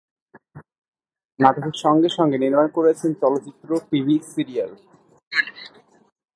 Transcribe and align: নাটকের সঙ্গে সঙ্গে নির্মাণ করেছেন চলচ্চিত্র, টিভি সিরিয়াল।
নাটকের 1.39 1.75
সঙ্গে 1.83 2.09
সঙ্গে 2.17 2.37
নির্মাণ 2.37 2.67
করেছেন 2.77 3.11
চলচ্চিত্র, 3.21 3.69
টিভি 3.89 4.15
সিরিয়াল। 4.33 4.71